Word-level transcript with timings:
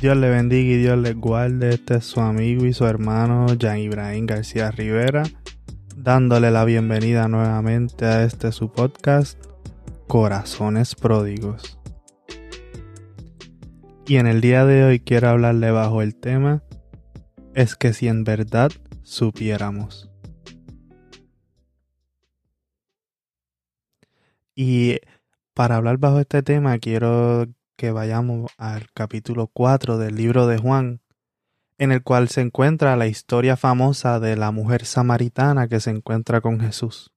Dios 0.00 0.16
le 0.16 0.30
bendiga 0.30 0.72
y 0.72 0.78
Dios 0.78 0.98
le 0.98 1.12
guarde. 1.12 1.74
Este 1.74 1.96
es 1.96 2.06
su 2.06 2.20
amigo 2.20 2.64
y 2.64 2.72
su 2.72 2.86
hermano 2.86 3.48
Jan 3.60 3.80
Ibrahim 3.80 4.24
García 4.24 4.70
Rivera, 4.70 5.24
dándole 5.94 6.50
la 6.50 6.64
bienvenida 6.64 7.28
nuevamente 7.28 8.06
a 8.06 8.24
este 8.24 8.50
su 8.50 8.72
podcast, 8.72 9.38
Corazones 10.06 10.94
Pródigos. 10.94 11.78
Y 14.06 14.16
en 14.16 14.26
el 14.26 14.40
día 14.40 14.64
de 14.64 14.84
hoy 14.84 15.00
quiero 15.00 15.28
hablarle 15.28 15.70
bajo 15.70 16.00
el 16.00 16.14
tema 16.14 16.62
Es 17.54 17.76
que 17.76 17.92
si 17.92 18.08
en 18.08 18.24
verdad 18.24 18.72
supiéramos. 19.02 20.10
Y 24.54 24.96
para 25.52 25.76
hablar 25.76 25.98
bajo 25.98 26.20
este 26.20 26.42
tema 26.42 26.78
quiero 26.78 27.46
que 27.80 27.92
vayamos 27.92 28.52
al 28.58 28.92
capítulo 28.92 29.46
4 29.46 29.96
del 29.96 30.14
libro 30.14 30.46
de 30.46 30.58
Juan, 30.58 31.00
en 31.78 31.92
el 31.92 32.02
cual 32.02 32.28
se 32.28 32.42
encuentra 32.42 32.94
la 32.94 33.06
historia 33.06 33.56
famosa 33.56 34.20
de 34.20 34.36
la 34.36 34.50
mujer 34.50 34.84
samaritana 34.84 35.66
que 35.66 35.80
se 35.80 35.88
encuentra 35.88 36.42
con 36.42 36.60
Jesús. 36.60 37.10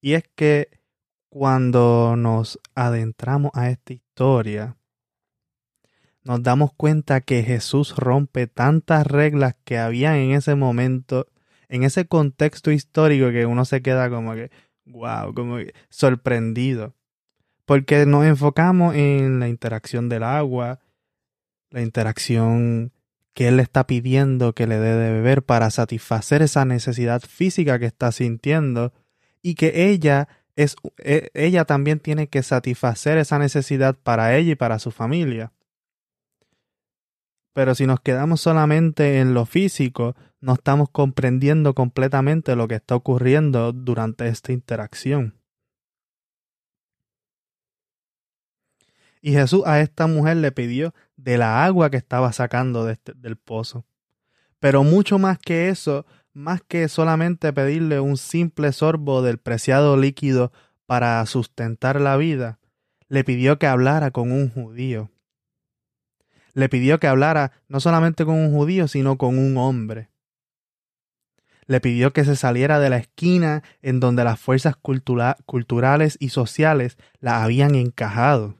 Y 0.00 0.14
es 0.14 0.24
que 0.34 0.80
cuando 1.28 2.16
nos 2.16 2.58
adentramos 2.74 3.52
a 3.54 3.70
esta 3.70 3.92
historia, 3.92 4.76
nos 6.24 6.42
damos 6.42 6.72
cuenta 6.72 7.20
que 7.20 7.44
Jesús 7.44 7.94
rompe 7.94 8.48
tantas 8.48 9.06
reglas 9.06 9.54
que 9.62 9.78
había 9.78 10.18
en 10.18 10.32
ese 10.32 10.56
momento, 10.56 11.28
en 11.68 11.84
ese 11.84 12.08
contexto 12.08 12.72
histórico 12.72 13.30
que 13.30 13.46
uno 13.46 13.64
se 13.64 13.80
queda 13.80 14.10
como 14.10 14.34
que, 14.34 14.50
wow, 14.86 15.32
como 15.34 15.58
sorprendido 15.88 16.97
porque 17.68 18.06
nos 18.06 18.24
enfocamos 18.24 18.94
en 18.94 19.40
la 19.40 19.48
interacción 19.48 20.08
del 20.08 20.22
agua, 20.22 20.80
la 21.68 21.82
interacción 21.82 22.94
que 23.34 23.48
él 23.48 23.60
está 23.60 23.86
pidiendo 23.86 24.54
que 24.54 24.66
le 24.66 24.78
dé 24.78 24.96
de 24.96 25.12
beber 25.12 25.42
para 25.42 25.68
satisfacer 25.68 26.40
esa 26.40 26.64
necesidad 26.64 27.20
física 27.20 27.78
que 27.78 27.84
está 27.84 28.10
sintiendo 28.10 28.94
y 29.42 29.54
que 29.54 29.90
ella 29.90 30.28
es 30.56 30.76
e, 30.96 31.28
ella 31.34 31.66
también 31.66 32.00
tiene 32.00 32.28
que 32.28 32.42
satisfacer 32.42 33.18
esa 33.18 33.38
necesidad 33.38 33.96
para 34.02 34.34
ella 34.34 34.52
y 34.52 34.56
para 34.56 34.78
su 34.78 34.90
familia. 34.90 35.52
Pero 37.52 37.74
si 37.74 37.86
nos 37.86 38.00
quedamos 38.00 38.40
solamente 38.40 39.20
en 39.20 39.34
lo 39.34 39.44
físico, 39.44 40.16
no 40.40 40.54
estamos 40.54 40.88
comprendiendo 40.88 41.74
completamente 41.74 42.56
lo 42.56 42.66
que 42.66 42.76
está 42.76 42.94
ocurriendo 42.94 43.74
durante 43.74 44.26
esta 44.26 44.52
interacción. 44.52 45.37
Y 49.20 49.32
Jesús 49.32 49.62
a 49.66 49.80
esta 49.80 50.06
mujer 50.06 50.36
le 50.38 50.52
pidió 50.52 50.94
de 51.16 51.38
la 51.38 51.64
agua 51.64 51.90
que 51.90 51.96
estaba 51.96 52.32
sacando 52.32 52.88
este, 52.88 53.12
del 53.14 53.36
pozo. 53.36 53.84
Pero 54.60 54.84
mucho 54.84 55.18
más 55.18 55.38
que 55.38 55.68
eso, 55.68 56.06
más 56.32 56.62
que 56.62 56.88
solamente 56.88 57.52
pedirle 57.52 58.00
un 58.00 58.16
simple 58.16 58.72
sorbo 58.72 59.22
del 59.22 59.38
preciado 59.38 59.96
líquido 59.96 60.52
para 60.86 61.24
sustentar 61.26 62.00
la 62.00 62.16
vida, 62.16 62.58
le 63.08 63.24
pidió 63.24 63.58
que 63.58 63.66
hablara 63.66 64.10
con 64.10 64.32
un 64.32 64.50
judío. 64.50 65.10
Le 66.54 66.68
pidió 66.68 66.98
que 66.98 67.06
hablara 67.06 67.52
no 67.68 67.80
solamente 67.80 68.24
con 68.24 68.34
un 68.34 68.52
judío, 68.52 68.88
sino 68.88 69.16
con 69.16 69.38
un 69.38 69.56
hombre. 69.56 70.10
Le 71.66 71.80
pidió 71.80 72.12
que 72.12 72.24
se 72.24 72.34
saliera 72.34 72.80
de 72.80 72.90
la 72.90 72.96
esquina 72.96 73.62
en 73.82 74.00
donde 74.00 74.24
las 74.24 74.40
fuerzas 74.40 74.74
culturales 74.76 76.16
y 76.18 76.30
sociales 76.30 76.96
la 77.20 77.44
habían 77.44 77.74
encajado 77.74 78.57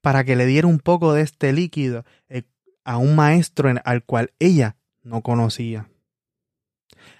para 0.00 0.24
que 0.24 0.36
le 0.36 0.46
diera 0.46 0.66
un 0.66 0.78
poco 0.78 1.12
de 1.12 1.22
este 1.22 1.52
líquido 1.52 2.04
eh, 2.28 2.42
a 2.84 2.96
un 2.96 3.14
maestro 3.16 3.72
al 3.84 4.04
cual 4.04 4.32
ella 4.38 4.76
no 5.02 5.22
conocía. 5.22 5.88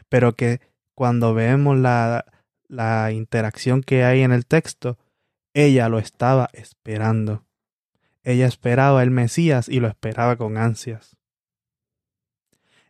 Pero 0.08 0.34
que 0.34 0.60
cuando 0.94 1.34
vemos 1.34 1.78
la, 1.78 2.24
la 2.68 3.12
interacción 3.12 3.82
que 3.82 4.04
hay 4.04 4.22
en 4.22 4.32
el 4.32 4.46
texto, 4.46 4.98
ella 5.54 5.88
lo 5.88 5.98
estaba 5.98 6.48
esperando. 6.52 7.44
Ella 8.22 8.46
esperaba 8.46 9.02
el 9.02 9.10
Mesías 9.10 9.68
y 9.68 9.80
lo 9.80 9.88
esperaba 9.88 10.36
con 10.36 10.56
ansias. 10.56 11.16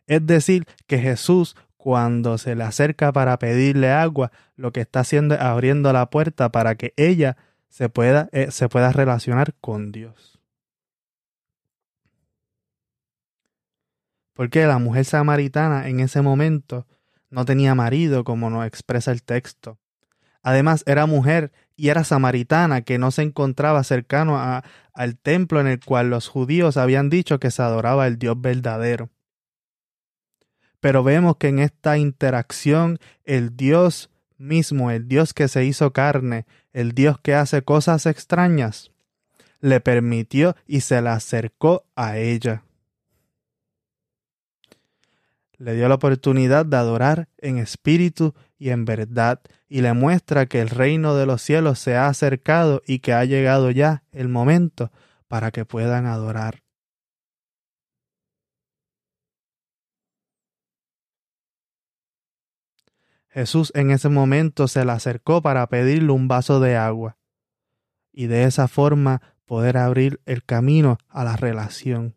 Es 0.07 0.25
decir, 0.25 0.65
que 0.87 0.99
Jesús, 0.99 1.55
cuando 1.77 2.37
se 2.37 2.55
le 2.55 2.63
acerca 2.63 3.11
para 3.13 3.39
pedirle 3.39 3.91
agua, 3.91 4.31
lo 4.55 4.71
que 4.71 4.81
está 4.81 5.01
haciendo 5.01 5.35
es 5.35 5.41
abriendo 5.41 5.93
la 5.93 6.09
puerta 6.09 6.51
para 6.51 6.75
que 6.75 6.93
ella 6.97 7.37
se 7.71 7.87
pueda, 7.87 8.29
eh, 8.33 8.51
se 8.51 8.67
pueda 8.67 8.91
relacionar 8.91 9.55
con 9.61 9.91
Dios. 9.91 10.39
Porque 14.33 14.65
la 14.65 14.77
mujer 14.77 15.05
samaritana 15.05 15.87
en 15.87 16.01
ese 16.01 16.21
momento 16.21 16.85
no 17.29 17.45
tenía 17.45 17.73
marido, 17.73 18.23
como 18.25 18.49
nos 18.49 18.67
expresa 18.67 19.11
el 19.11 19.23
texto. 19.23 19.79
Además, 20.43 20.83
era 20.85 21.05
mujer 21.05 21.53
y 21.77 21.89
era 21.89 22.03
samaritana 22.03 22.81
que 22.81 22.97
no 22.97 23.11
se 23.11 23.21
encontraba 23.21 23.83
cercano 23.83 24.37
a, 24.37 24.63
al 24.93 25.17
templo 25.17 25.61
en 25.61 25.67
el 25.67 25.79
cual 25.79 26.09
los 26.09 26.27
judíos 26.27 26.75
habían 26.75 27.09
dicho 27.09 27.39
que 27.39 27.51
se 27.51 27.61
adoraba 27.61 28.05
el 28.05 28.19
Dios 28.19 28.39
verdadero. 28.39 29.09
Pero 30.81 31.03
vemos 31.03 31.37
que 31.37 31.47
en 31.47 31.59
esta 31.59 31.97
interacción 31.97 32.99
el 33.23 33.55
Dios 33.55 34.09
mismo, 34.41 34.91
el 34.91 35.07
Dios 35.07 35.33
que 35.33 35.47
se 35.47 35.65
hizo 35.65 35.93
carne, 35.93 36.45
el 36.73 36.93
Dios 36.93 37.19
que 37.19 37.35
hace 37.35 37.61
cosas 37.61 38.05
extrañas, 38.05 38.91
le 39.59 39.79
permitió 39.79 40.55
y 40.67 40.81
se 40.81 41.01
la 41.01 41.13
acercó 41.13 41.85
a 41.95 42.17
ella. 42.17 42.63
Le 45.57 45.75
dio 45.75 45.87
la 45.87 45.95
oportunidad 45.95 46.65
de 46.65 46.77
adorar 46.77 47.29
en 47.37 47.59
espíritu 47.59 48.33
y 48.57 48.69
en 48.69 48.85
verdad, 48.85 49.41
y 49.69 49.81
le 49.81 49.93
muestra 49.93 50.47
que 50.47 50.59
el 50.59 50.69
reino 50.69 51.15
de 51.15 51.25
los 51.25 51.41
cielos 51.41 51.79
se 51.79 51.95
ha 51.95 52.07
acercado 52.07 52.81
y 52.85 52.99
que 52.99 53.13
ha 53.13 53.23
llegado 53.25 53.69
ya 53.71 54.03
el 54.11 54.27
momento 54.27 54.91
para 55.27 55.51
que 55.51 55.65
puedan 55.65 56.07
adorar. 56.07 56.63
Jesús 63.31 63.71
en 63.75 63.91
ese 63.91 64.09
momento 64.09 64.67
se 64.67 64.83
le 64.83 64.91
acercó 64.91 65.41
para 65.41 65.65
pedirle 65.67 66.11
un 66.11 66.27
vaso 66.27 66.59
de 66.59 66.75
agua 66.75 67.17
y 68.11 68.27
de 68.27 68.43
esa 68.43 68.67
forma 68.67 69.21
poder 69.45 69.77
abrir 69.77 70.19
el 70.25 70.43
camino 70.43 70.97
a 71.07 71.23
la 71.23 71.37
relación. 71.37 72.15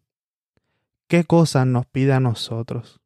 ¿Qué 1.06 1.22
cosas 1.22 1.68
nos 1.68 1.86
pide 1.86 2.12
a 2.12 2.20
nosotros? 2.20 3.00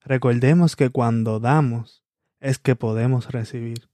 Recordemos 0.00 0.74
que 0.74 0.88
cuando 0.88 1.38
damos 1.38 2.02
es 2.40 2.58
que 2.58 2.74
podemos 2.74 3.30
recibir, 3.30 3.90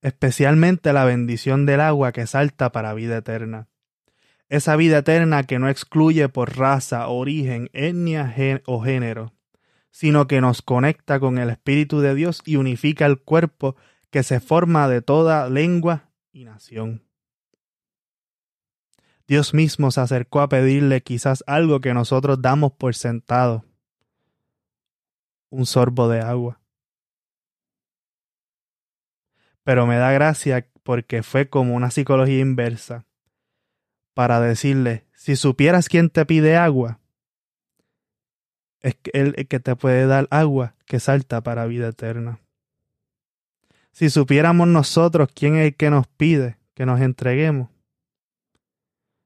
especialmente 0.00 0.94
la 0.94 1.04
bendición 1.04 1.66
del 1.66 1.82
agua 1.82 2.12
que 2.12 2.26
salta 2.26 2.72
para 2.72 2.94
vida 2.94 3.18
eterna. 3.18 3.68
Esa 4.48 4.76
vida 4.76 4.98
eterna 4.98 5.42
que 5.42 5.58
no 5.58 5.68
excluye 5.68 6.30
por 6.30 6.56
raza, 6.56 7.08
origen, 7.08 7.68
etnia 7.74 8.32
o 8.64 8.82
género 8.82 9.37
sino 9.90 10.26
que 10.26 10.40
nos 10.40 10.62
conecta 10.62 11.20
con 11.20 11.38
el 11.38 11.50
Espíritu 11.50 12.00
de 12.00 12.14
Dios 12.14 12.42
y 12.44 12.56
unifica 12.56 13.06
el 13.06 13.20
cuerpo 13.20 13.76
que 14.10 14.22
se 14.22 14.40
forma 14.40 14.88
de 14.88 15.02
toda 15.02 15.48
lengua 15.48 16.10
y 16.32 16.44
nación. 16.44 17.04
Dios 19.26 19.52
mismo 19.52 19.90
se 19.90 20.00
acercó 20.00 20.40
a 20.40 20.48
pedirle 20.48 21.02
quizás 21.02 21.44
algo 21.46 21.80
que 21.80 21.92
nosotros 21.92 22.40
damos 22.40 22.72
por 22.72 22.94
sentado, 22.94 23.64
un 25.50 25.66
sorbo 25.66 26.08
de 26.08 26.20
agua. 26.20 26.60
Pero 29.64 29.86
me 29.86 29.98
da 29.98 30.12
gracia 30.12 30.66
porque 30.82 31.22
fue 31.22 31.50
como 31.50 31.74
una 31.74 31.90
psicología 31.90 32.40
inversa, 32.40 33.04
para 34.14 34.40
decirle, 34.40 35.06
si 35.12 35.36
supieras 35.36 35.88
quién 35.88 36.08
te 36.08 36.24
pide 36.24 36.56
agua, 36.56 36.98
es 38.80 38.96
el 39.12 39.34
que 39.48 39.60
te 39.60 39.76
puede 39.76 40.06
dar 40.06 40.28
agua 40.30 40.74
que 40.86 41.00
salta 41.00 41.40
para 41.40 41.66
vida 41.66 41.88
eterna. 41.88 42.40
Si 43.92 44.10
supiéramos 44.10 44.68
nosotros 44.68 45.28
quién 45.34 45.56
es 45.56 45.66
el 45.66 45.74
que 45.74 45.90
nos 45.90 46.06
pide 46.06 46.56
que 46.74 46.86
nos 46.86 47.00
entreguemos, 47.00 47.68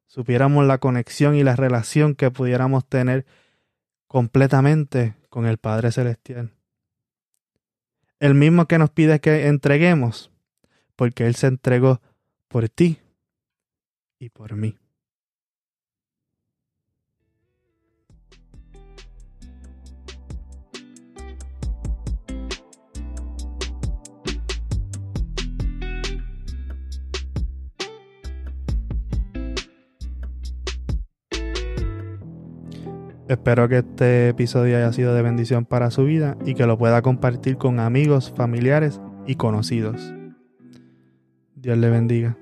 supiéramos 0.06 0.66
la 0.66 0.78
conexión 0.78 1.34
y 1.34 1.42
la 1.42 1.56
relación 1.56 2.14
que 2.14 2.30
pudiéramos 2.30 2.86
tener 2.86 3.26
completamente 4.06 5.14
con 5.28 5.46
el 5.46 5.58
Padre 5.58 5.92
Celestial. 5.92 6.52
El 8.20 8.34
mismo 8.34 8.66
que 8.66 8.78
nos 8.78 8.90
pide 8.90 9.20
que 9.20 9.48
entreguemos, 9.48 10.30
porque 10.96 11.26
Él 11.26 11.34
se 11.34 11.48
entregó 11.48 12.00
por 12.48 12.68
ti 12.68 12.98
y 14.18 14.28
por 14.28 14.54
mí. 14.54 14.81
Espero 33.32 33.66
que 33.66 33.78
este 33.78 34.28
episodio 34.28 34.76
haya 34.76 34.92
sido 34.92 35.14
de 35.14 35.22
bendición 35.22 35.64
para 35.64 35.90
su 35.90 36.04
vida 36.04 36.36
y 36.44 36.52
que 36.52 36.66
lo 36.66 36.76
pueda 36.76 37.00
compartir 37.00 37.56
con 37.56 37.80
amigos, 37.80 38.30
familiares 38.36 39.00
y 39.26 39.36
conocidos. 39.36 40.12
Dios 41.54 41.78
le 41.78 41.88
bendiga. 41.88 42.36